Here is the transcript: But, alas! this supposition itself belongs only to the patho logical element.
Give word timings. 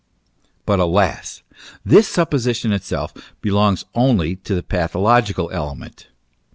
But, 0.65 0.79
alas! 0.79 1.43
this 1.85 2.07
supposition 2.07 2.71
itself 2.73 3.13
belongs 3.39 3.85
only 3.93 4.35
to 4.37 4.55
the 4.55 4.63
patho 4.63 4.99
logical 4.99 5.51
element. 5.53 6.07